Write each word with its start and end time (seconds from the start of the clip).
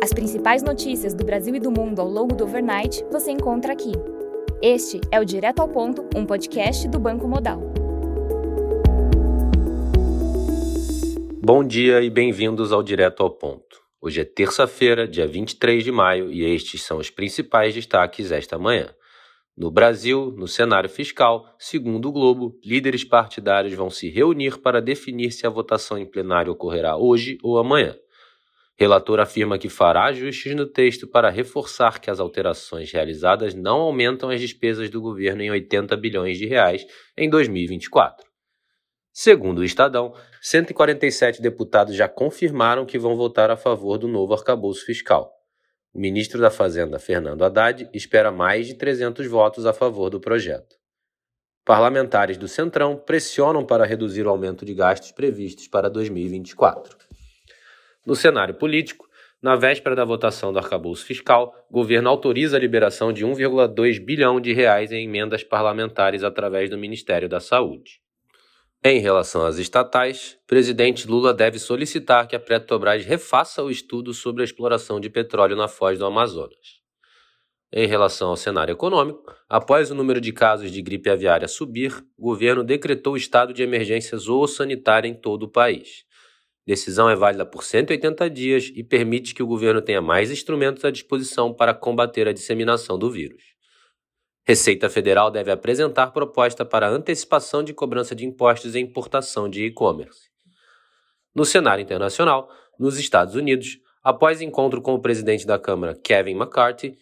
As 0.00 0.12
principais 0.12 0.62
notícias 0.62 1.12
do 1.12 1.24
Brasil 1.24 1.52
e 1.56 1.58
do 1.58 1.72
mundo 1.72 2.00
ao 2.00 2.08
longo 2.08 2.32
do 2.32 2.44
overnight 2.44 3.04
você 3.10 3.32
encontra 3.32 3.72
aqui. 3.72 3.90
Este 4.62 5.00
é 5.10 5.18
o 5.18 5.24
Direto 5.24 5.58
ao 5.58 5.68
Ponto, 5.68 6.08
um 6.14 6.24
podcast 6.24 6.86
do 6.86 7.00
Banco 7.00 7.26
Modal. 7.26 7.60
Bom 11.42 11.64
dia 11.64 12.00
e 12.00 12.08
bem-vindos 12.08 12.70
ao 12.72 12.80
Direto 12.80 13.24
ao 13.24 13.30
Ponto. 13.30 13.80
Hoje 14.00 14.20
é 14.20 14.24
terça-feira, 14.24 15.08
dia 15.08 15.26
23 15.26 15.82
de 15.82 15.90
maio, 15.90 16.30
e 16.30 16.44
estes 16.44 16.82
são 16.82 16.98
os 16.98 17.10
principais 17.10 17.74
destaques 17.74 18.30
esta 18.30 18.56
manhã. 18.56 18.94
No 19.56 19.68
Brasil, 19.68 20.32
no 20.36 20.46
cenário 20.46 20.88
fiscal, 20.88 21.44
segundo 21.58 22.08
o 22.08 22.12
Globo, 22.12 22.56
líderes 22.64 23.02
partidários 23.02 23.74
vão 23.74 23.90
se 23.90 24.08
reunir 24.08 24.58
para 24.58 24.80
definir 24.80 25.32
se 25.32 25.44
a 25.44 25.50
votação 25.50 25.98
em 25.98 26.06
plenário 26.06 26.52
ocorrerá 26.52 26.96
hoje 26.96 27.36
ou 27.42 27.58
amanhã. 27.58 27.96
Relator 28.80 29.18
afirma 29.18 29.58
que 29.58 29.68
fará 29.68 30.04
ajustes 30.04 30.54
no 30.54 30.64
texto 30.64 31.08
para 31.08 31.30
reforçar 31.30 31.98
que 32.00 32.08
as 32.08 32.20
alterações 32.20 32.92
realizadas 32.92 33.52
não 33.52 33.80
aumentam 33.80 34.30
as 34.30 34.40
despesas 34.40 34.88
do 34.88 35.00
governo 35.00 35.42
em 35.42 35.50
80 35.50 35.96
bilhões 35.96 36.38
de 36.38 36.46
reais 36.46 36.86
em 37.16 37.28
2024. 37.28 38.24
Segundo 39.12 39.58
o 39.58 39.64
Estadão, 39.64 40.14
147 40.40 41.42
deputados 41.42 41.96
já 41.96 42.08
confirmaram 42.08 42.86
que 42.86 43.00
vão 43.00 43.16
votar 43.16 43.50
a 43.50 43.56
favor 43.56 43.98
do 43.98 44.06
novo 44.06 44.32
arcabouço 44.32 44.86
fiscal. 44.86 45.32
O 45.92 45.98
ministro 45.98 46.40
da 46.40 46.48
Fazenda, 46.48 47.00
Fernando 47.00 47.44
Haddad, 47.44 47.90
espera 47.92 48.30
mais 48.30 48.68
de 48.68 48.74
300 48.74 49.26
votos 49.26 49.66
a 49.66 49.72
favor 49.72 50.08
do 50.08 50.20
projeto. 50.20 50.76
Parlamentares 51.64 52.36
do 52.36 52.46
Centrão 52.46 52.96
pressionam 52.96 53.66
para 53.66 53.84
reduzir 53.84 54.24
o 54.24 54.30
aumento 54.30 54.64
de 54.64 54.72
gastos 54.72 55.10
previstos 55.10 55.66
para 55.66 55.90
2024. 55.90 57.07
No 58.08 58.16
cenário 58.16 58.54
político, 58.54 59.06
na 59.42 59.54
véspera 59.54 59.94
da 59.94 60.02
votação 60.02 60.50
do 60.50 60.58
arcabouço 60.58 61.04
fiscal, 61.04 61.54
o 61.68 61.74
governo 61.74 62.08
autoriza 62.08 62.56
a 62.56 62.58
liberação 62.58 63.12
de 63.12 63.22
1,2 63.22 64.02
bilhão 64.02 64.40
de 64.40 64.54
reais 64.54 64.90
em 64.90 65.04
emendas 65.04 65.44
parlamentares 65.44 66.24
através 66.24 66.70
do 66.70 66.78
Ministério 66.78 67.28
da 67.28 67.38
Saúde. 67.38 68.00
Em 68.82 68.98
relação 68.98 69.44
às 69.44 69.58
estatais, 69.58 70.38
presidente 70.46 71.06
Lula 71.06 71.34
deve 71.34 71.58
solicitar 71.58 72.26
que 72.26 72.34
a 72.34 72.40
Petrobras 72.40 73.04
refaça 73.04 73.62
o 73.62 73.70
estudo 73.70 74.14
sobre 74.14 74.40
a 74.40 74.46
exploração 74.46 74.98
de 74.98 75.10
petróleo 75.10 75.54
na 75.54 75.68
foz 75.68 75.98
do 75.98 76.06
Amazonas. 76.06 76.78
Em 77.70 77.86
relação 77.86 78.30
ao 78.30 78.38
cenário 78.38 78.72
econômico, 78.72 79.34
após 79.46 79.90
o 79.90 79.94
número 79.94 80.18
de 80.18 80.32
casos 80.32 80.72
de 80.72 80.80
gripe 80.80 81.10
aviária 81.10 81.46
subir, 81.46 81.92
o 82.16 82.22
governo 82.22 82.64
decretou 82.64 83.18
estado 83.18 83.52
de 83.52 83.62
emergência 83.62 84.16
zoossanitária 84.16 85.06
em 85.06 85.14
todo 85.14 85.42
o 85.42 85.50
país. 85.50 86.07
Decisão 86.68 87.08
é 87.08 87.16
válida 87.16 87.46
por 87.46 87.64
180 87.64 88.28
dias 88.28 88.70
e 88.74 88.84
permite 88.84 89.34
que 89.34 89.42
o 89.42 89.46
governo 89.46 89.80
tenha 89.80 90.02
mais 90.02 90.30
instrumentos 90.30 90.84
à 90.84 90.90
disposição 90.90 91.50
para 91.50 91.72
combater 91.72 92.28
a 92.28 92.32
disseminação 92.34 92.98
do 92.98 93.10
vírus. 93.10 93.42
Receita 94.46 94.90
Federal 94.90 95.30
deve 95.30 95.50
apresentar 95.50 96.08
proposta 96.08 96.66
para 96.66 96.86
antecipação 96.86 97.62
de 97.62 97.72
cobrança 97.72 98.14
de 98.14 98.26
impostos 98.26 98.74
em 98.74 98.82
importação 98.82 99.48
de 99.48 99.64
e-commerce. 99.64 100.28
No 101.34 101.46
cenário 101.46 101.80
internacional, 101.80 102.50
nos 102.78 102.98
Estados 102.98 103.34
Unidos, 103.34 103.78
após 104.04 104.42
encontro 104.42 104.82
com 104.82 104.92
o 104.92 105.00
presidente 105.00 105.46
da 105.46 105.58
Câmara, 105.58 105.98
Kevin 106.04 106.34
McCarthy, 106.34 106.98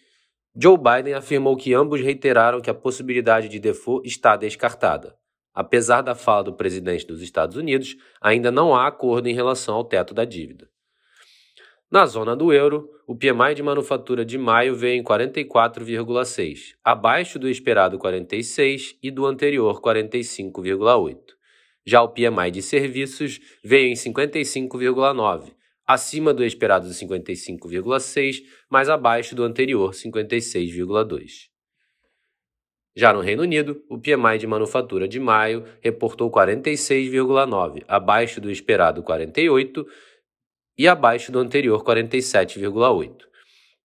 Joe 0.55 0.77
Biden 0.77 1.13
afirmou 1.13 1.57
que 1.57 1.73
ambos 1.73 1.99
reiteraram 1.99 2.61
que 2.61 2.69
a 2.69 2.73
possibilidade 2.73 3.49
de 3.49 3.59
default 3.59 4.07
está 4.07 4.37
descartada. 4.37 5.17
Apesar 5.59 6.03
da 6.03 6.13
fala 6.13 6.43
do 6.43 6.53
presidente 6.53 7.07
dos 7.07 7.19
Estados 7.19 7.57
Unidos, 7.57 7.97
ainda 8.21 8.51
não 8.51 8.75
há 8.75 8.85
acordo 8.85 9.27
em 9.27 9.33
relação 9.33 9.73
ao 9.73 9.83
teto 9.83 10.13
da 10.13 10.23
dívida. 10.23 10.69
Na 11.89 12.05
zona 12.05 12.35
do 12.35 12.53
euro, 12.53 12.87
o 13.07 13.15
PMI 13.15 13.55
de 13.55 13.63
manufatura 13.63 14.23
de 14.23 14.37
maio 14.37 14.75
veio 14.75 14.99
em 14.99 15.03
44,6, 15.03 16.75
abaixo 16.83 17.39
do 17.39 17.49
esperado 17.49 17.97
46 17.97 18.99
e 19.01 19.09
do 19.09 19.25
anterior 19.25 19.81
45,8. 19.81 21.17
Já 21.83 22.03
o 22.03 22.09
PMI 22.09 22.51
de 22.51 22.61
serviços 22.61 23.39
veio 23.63 23.87
em 23.87 23.93
55,9, 23.93 25.55
acima 25.87 26.35
do 26.35 26.45
esperado 26.45 26.87
55,6, 26.87 28.43
mas 28.69 28.89
abaixo 28.89 29.33
do 29.33 29.43
anterior 29.43 29.89
56,2. 29.89 31.56
Já 32.97 33.13
no 33.13 33.19
Reino 33.19 33.43
Unido, 33.43 33.79
o 33.87 33.99
PMI 33.99 34.39
de 34.39 34.47
manufatura 34.47 35.07
de 35.07 35.19
maio 35.19 35.63
reportou 35.81 36.31
46,9, 36.31 37.83
abaixo 37.87 38.41
do 38.41 38.49
esperado 38.49 39.03
48 39.03 39.85
e 40.75 40.87
abaixo 40.87 41.31
do 41.31 41.37
anterior 41.37 41.83
47,8. 41.83 43.17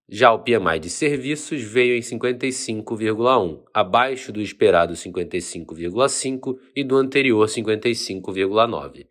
Já 0.08 0.32
o 0.32 0.38
PMI 0.38 0.78
de 0.80 0.88
serviços 0.88 1.62
veio 1.62 1.94
em 1.94 2.00
55,1, 2.00 3.62
abaixo 3.74 4.32
do 4.32 4.40
esperado 4.40 4.94
55,5 4.94 6.56
e 6.74 6.82
do 6.82 6.96
anterior 6.96 7.46
55,9. 7.46 9.06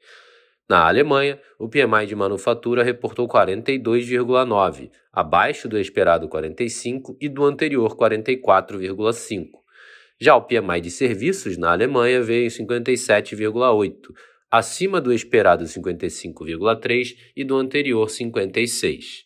Na 0.67 0.87
Alemanha, 0.87 1.39
o 1.59 1.69
PMI 1.69 2.07
de 2.07 2.15
manufatura 2.15 2.83
reportou 2.83 3.27
42,9, 3.27 4.89
abaixo 5.13 5.69
do 5.69 5.77
esperado 5.77 6.27
45 6.27 7.15
e 7.21 7.29
do 7.29 7.45
anterior 7.45 7.95
44,5. 7.95 9.60
Já 10.21 10.35
o 10.35 10.43
PMI 10.43 10.79
de 10.79 10.91
serviços 10.91 11.57
na 11.57 11.71
Alemanha 11.71 12.21
veio 12.21 12.45
em 12.45 12.47
57,8, 12.47 13.95
acima 14.51 15.01
do 15.01 15.11
esperado 15.11 15.63
55,3 15.63 17.15
e 17.35 17.43
do 17.43 17.57
anterior 17.57 18.07
56. 18.07 19.25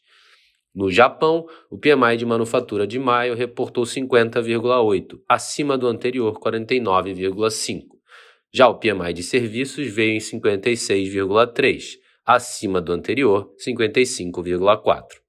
No 0.73 0.89
Japão, 0.89 1.45
o 1.69 1.77
PMI 1.77 2.15
de 2.15 2.25
manufatura 2.25 2.87
de 2.87 2.97
maio 2.97 3.35
reportou 3.35 3.83
50,8, 3.83 5.19
acima 5.27 5.77
do 5.77 5.85
anterior 5.85 6.39
49,5. 6.39 7.87
Já 8.53 8.69
o 8.69 8.79
PMI 8.79 9.11
de 9.11 9.23
serviços 9.23 9.87
veio 9.87 10.13
em 10.13 10.19
56,3, 10.19 11.97
acima 12.25 12.79
do 12.79 12.93
anterior 12.93 13.53
55,4. 13.57 15.24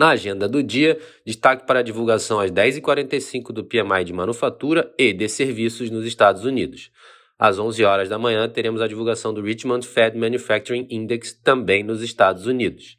Na 0.00 0.12
agenda 0.12 0.48
do 0.48 0.62
dia, 0.62 0.98
destaque 1.26 1.66
para 1.66 1.80
a 1.80 1.82
divulgação 1.82 2.40
às 2.40 2.50
10h45 2.50 3.52
do 3.52 3.62
PMI 3.62 4.02
de 4.02 4.14
manufatura 4.14 4.90
e 4.98 5.12
de 5.12 5.28
serviços 5.28 5.90
nos 5.90 6.06
Estados 6.06 6.46
Unidos. 6.46 6.90
Às 7.38 7.58
11 7.58 7.84
horas 7.84 8.08
da 8.08 8.18
manhã, 8.18 8.48
teremos 8.48 8.80
a 8.80 8.88
divulgação 8.88 9.34
do 9.34 9.42
Richmond 9.42 9.86
Fed 9.86 10.16
Manufacturing 10.16 10.86
Index 10.88 11.34
também 11.34 11.84
nos 11.84 12.00
Estados 12.00 12.46
Unidos. 12.46 12.96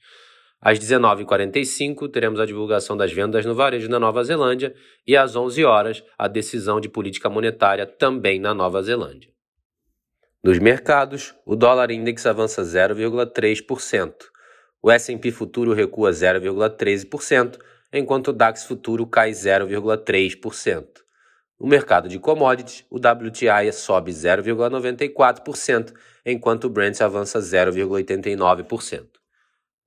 Às 0.61 0.77
19h45, 0.77 2.07
teremos 2.07 2.39
a 2.39 2.45
divulgação 2.45 2.95
das 2.95 3.11
vendas 3.11 3.47
no 3.47 3.55
varejo 3.55 3.89
na 3.89 3.99
Nova 3.99 4.23
Zelândia 4.23 4.71
e 5.07 5.17
às 5.17 5.35
11 5.35 5.65
horas, 5.65 6.03
a 6.19 6.27
decisão 6.27 6.79
de 6.79 6.87
política 6.87 7.31
monetária 7.31 7.87
também 7.87 8.39
na 8.39 8.53
Nova 8.53 8.79
Zelândia. 8.83 9.31
Nos 10.43 10.59
mercados, 10.59 11.33
o 11.47 11.55
dólar 11.55 11.89
index 11.89 12.27
avança 12.27 12.61
0,3%. 12.61 14.31
O 14.81 14.89
S&P 14.89 15.31
futuro 15.31 15.73
recua 15.73 16.11
0,13%, 16.11 17.59
enquanto 17.93 18.29
o 18.29 18.33
DAX 18.33 18.63
futuro 18.63 19.05
cai 19.05 19.31
0,3%. 19.31 20.85
No 21.59 21.67
mercado 21.67 22.09
de 22.09 22.17
commodities, 22.17 22.83
o 22.89 22.97
WTI 22.97 23.71
sobe 23.71 24.11
0,94%, 24.11 25.93
enquanto 26.25 26.63
o 26.65 26.69
Brent 26.69 26.99
avança 27.01 27.39
0,89%. 27.39 29.05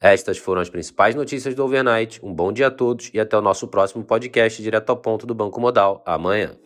Estas 0.00 0.38
foram 0.38 0.60
as 0.60 0.70
principais 0.70 1.14
notícias 1.14 1.54
do 1.54 1.64
overnight. 1.64 2.20
Um 2.22 2.32
bom 2.32 2.52
dia 2.52 2.68
a 2.68 2.70
todos 2.70 3.10
e 3.12 3.18
até 3.18 3.36
o 3.36 3.40
nosso 3.40 3.66
próximo 3.66 4.04
podcast 4.04 4.62
direto 4.62 4.90
ao 4.90 4.96
ponto 4.96 5.26
do 5.26 5.34
Banco 5.34 5.60
Modal 5.60 6.02
amanhã. 6.06 6.56